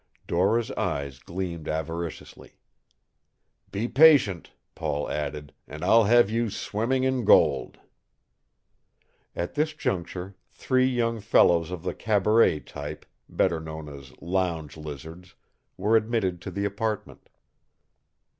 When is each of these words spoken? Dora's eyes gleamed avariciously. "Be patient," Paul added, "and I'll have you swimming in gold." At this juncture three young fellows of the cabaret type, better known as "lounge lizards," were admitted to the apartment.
Dora's 0.25 0.71
eyes 0.71 1.19
gleamed 1.19 1.67
avariciously. 1.67 2.57
"Be 3.71 3.87
patient," 3.87 4.49
Paul 4.73 5.07
added, 5.07 5.53
"and 5.67 5.85
I'll 5.85 6.05
have 6.05 6.27
you 6.27 6.49
swimming 6.49 7.03
in 7.03 7.23
gold." 7.23 7.77
At 9.35 9.53
this 9.53 9.73
juncture 9.75 10.35
three 10.49 10.87
young 10.87 11.19
fellows 11.19 11.69
of 11.69 11.83
the 11.83 11.93
cabaret 11.93 12.61
type, 12.61 13.05
better 13.29 13.59
known 13.59 13.87
as 13.89 14.11
"lounge 14.19 14.75
lizards," 14.75 15.35
were 15.77 15.95
admitted 15.95 16.41
to 16.41 16.49
the 16.49 16.65
apartment. 16.65 17.29